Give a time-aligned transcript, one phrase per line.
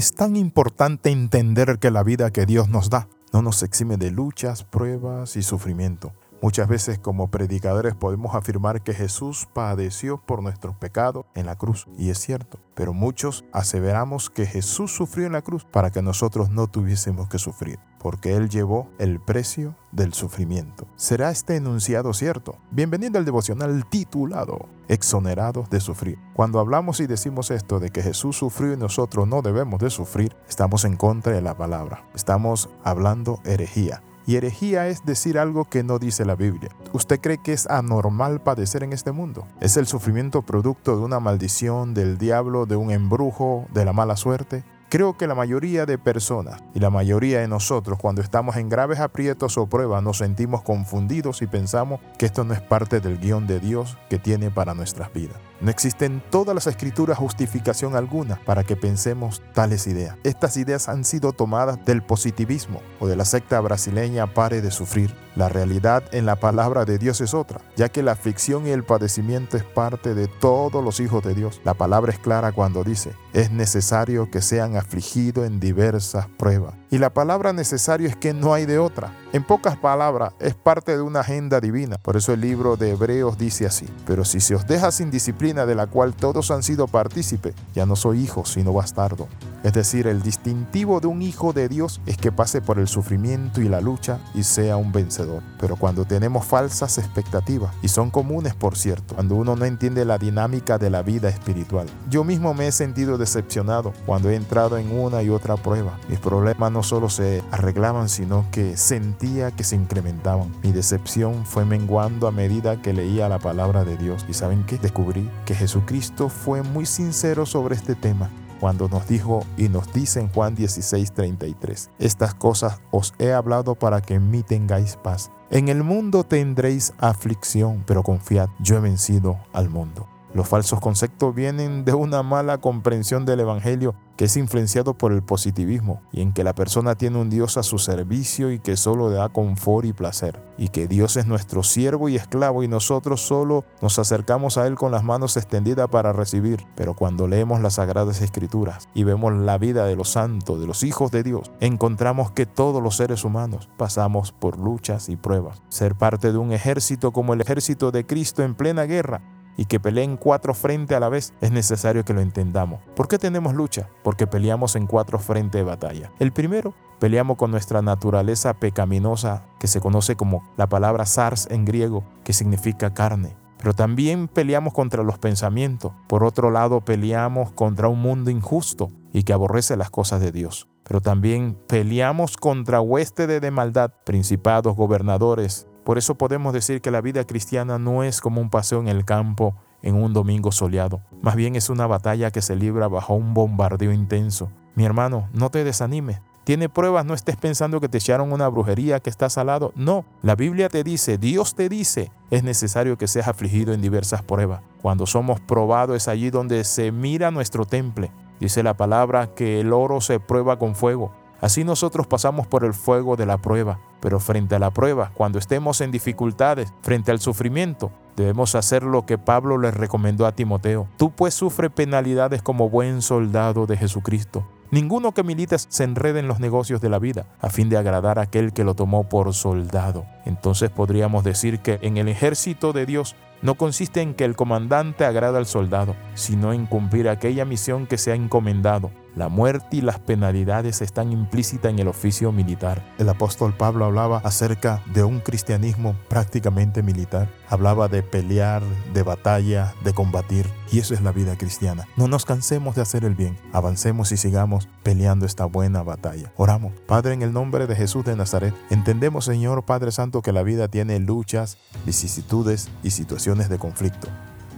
[0.00, 4.10] es tan importante entender que la vida que Dios nos da no nos exime de
[4.10, 6.14] luchas, pruebas y sufrimiento.
[6.42, 11.86] Muchas veces como predicadores podemos afirmar que Jesús padeció por nuestros pecados en la cruz,
[11.98, 16.48] y es cierto, pero muchos aseveramos que Jesús sufrió en la cruz para que nosotros
[16.48, 20.86] no tuviésemos que sufrir, porque Él llevó el precio del sufrimiento.
[20.96, 22.56] ¿Será este enunciado cierto?
[22.70, 26.18] Bienvenido al devocional titulado Exonerados de sufrir.
[26.32, 30.34] Cuando hablamos y decimos esto de que Jesús sufrió y nosotros no debemos de sufrir,
[30.48, 32.02] estamos en contra de la palabra.
[32.14, 34.02] Estamos hablando herejía.
[34.30, 36.70] Y herejía es decir algo que no dice la Biblia.
[36.92, 39.44] ¿Usted cree que es anormal padecer en este mundo?
[39.60, 44.14] ¿Es el sufrimiento producto de una maldición, del diablo, de un embrujo, de la mala
[44.14, 44.62] suerte?
[44.90, 48.98] Creo que la mayoría de personas y la mayoría de nosotros cuando estamos en graves
[48.98, 53.46] aprietos o pruebas nos sentimos confundidos y pensamos que esto no es parte del guion
[53.46, 55.36] de Dios que tiene para nuestras vidas.
[55.60, 60.16] No existe en todas las escrituras justificación alguna para que pensemos tales ideas.
[60.24, 65.14] Estas ideas han sido tomadas del positivismo o de la secta brasileña Pare de Sufrir.
[65.36, 68.84] La realidad en la palabra de Dios es otra, ya que la aflicción y el
[68.84, 71.60] padecimiento es parte de todos los hijos de Dios.
[71.62, 76.74] La palabra es clara cuando dice, es necesario que sean afligidos en diversas pruebas.
[76.90, 79.12] Y la palabra necesario es que no hay de otra.
[79.32, 81.98] En pocas palabras, es parte de una agenda divina.
[81.98, 85.66] Por eso el libro de Hebreos dice así, pero si se os deja sin disciplina
[85.66, 89.28] de la cual todos han sido partícipe, ya no soy hijo, sino bastardo.
[89.62, 93.60] Es decir, el distintivo de un hijo de Dios es que pase por el sufrimiento
[93.60, 95.42] y la lucha y sea un vencedor.
[95.60, 100.18] Pero cuando tenemos falsas expectativas, y son comunes por cierto, cuando uno no entiende la
[100.18, 101.86] dinámica de la vida espiritual.
[102.08, 105.98] Yo mismo me he sentido decepcionado cuando he entrado en una y otra prueba.
[106.08, 110.52] Mis problemas no solo se arreglaban, sino que sentía que se incrementaban.
[110.62, 114.26] Mi decepción fue menguando a medida que leía la palabra de Dios.
[114.28, 114.78] ¿Y saben qué?
[114.78, 120.20] Descubrí que Jesucristo fue muy sincero sobre este tema cuando nos dijo y nos dice
[120.20, 125.30] en Juan 16:33, estas cosas os he hablado para que en mí tengáis paz.
[125.50, 130.06] En el mundo tendréis aflicción, pero confiad, yo he vencido al mundo.
[130.32, 135.22] Los falsos conceptos vienen de una mala comprensión del Evangelio que es influenciado por el
[135.22, 139.08] positivismo y en que la persona tiene un Dios a su servicio y que solo
[139.08, 143.64] da confort y placer, y que Dios es nuestro siervo y esclavo y nosotros solo
[143.80, 146.66] nos acercamos a Él con las manos extendidas para recibir.
[146.76, 150.82] Pero cuando leemos las Sagradas Escrituras y vemos la vida de los santos, de los
[150.82, 155.62] hijos de Dios, encontramos que todos los seres humanos pasamos por luchas y pruebas.
[155.70, 159.22] Ser parte de un ejército como el ejército de Cristo en plena guerra
[159.56, 162.80] y que peleen cuatro frente a la vez, es necesario que lo entendamos.
[162.96, 163.88] ¿Por qué tenemos lucha?
[164.02, 166.10] Porque peleamos en cuatro frentes de batalla.
[166.18, 171.64] El primero, peleamos con nuestra naturaleza pecaminosa, que se conoce como la palabra SARS en
[171.64, 173.36] griego, que significa carne.
[173.58, 175.92] Pero también peleamos contra los pensamientos.
[176.08, 180.68] Por otro lado, peleamos contra un mundo injusto y que aborrece las cosas de Dios.
[180.84, 187.00] Pero también peleamos contra huéspedes de maldad, principados, gobernadores, por eso podemos decir que la
[187.00, 191.00] vida cristiana no es como un paseo en el campo en un domingo soleado.
[191.20, 194.52] Más bien es una batalla que se libra bajo un bombardeo intenso.
[194.76, 196.20] Mi hermano, no te desanimes.
[196.44, 199.72] Tiene pruebas, no estés pensando que te echaron una brujería, que estás al lado.
[199.74, 204.22] No, la Biblia te dice, Dios te dice, es necesario que seas afligido en diversas
[204.22, 204.60] pruebas.
[204.82, 208.12] Cuando somos probados es allí donde se mira nuestro temple.
[208.38, 211.10] Dice la palabra que el oro se prueba con fuego.
[211.40, 215.38] Así nosotros pasamos por el fuego de la prueba, pero frente a la prueba, cuando
[215.38, 220.88] estemos en dificultades, frente al sufrimiento, debemos hacer lo que Pablo le recomendó a Timoteo.
[220.96, 224.46] Tú pues sufre penalidades como buen soldado de Jesucristo.
[224.70, 228.20] Ninguno que milita se enrede en los negocios de la vida, a fin de agradar
[228.20, 230.06] a aquel que lo tomó por soldado.
[230.26, 235.04] Entonces podríamos decir que en el ejército de Dios no consiste en que el comandante
[235.04, 238.90] agrada al soldado, sino en cumplir aquella misión que se ha encomendado.
[239.16, 242.84] La muerte y las penalidades están implícitas en el oficio militar.
[242.96, 247.28] El apóstol Pablo hablaba acerca de un cristianismo prácticamente militar.
[247.48, 248.62] Hablaba de pelear,
[248.94, 250.46] de batalla, de combatir.
[250.70, 251.88] Y eso es la vida cristiana.
[251.96, 253.36] No nos cansemos de hacer el bien.
[253.52, 256.32] Avancemos y sigamos peleando esta buena batalla.
[256.36, 256.72] Oramos.
[256.86, 260.68] Padre, en el nombre de Jesús de Nazaret, entendemos, Señor Padre Santo, que la vida
[260.68, 262.92] tiene luchas, vicisitudes y
[263.38, 264.08] de conflicto.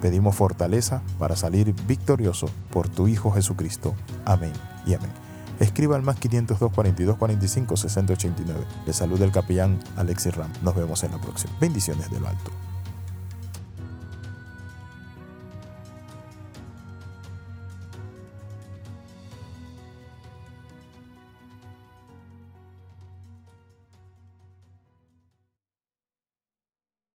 [0.01, 3.95] Pedimos fortaleza para salir victorioso por tu Hijo Jesucristo.
[4.25, 4.53] Amén
[4.87, 5.11] y amén.
[5.61, 8.65] Escriba al más 502 42 45 60 89.
[8.87, 10.51] Le saluda el capellán Alexis Ram.
[10.63, 11.53] Nos vemos en la próxima.
[11.61, 12.51] Bendiciones de lo alto.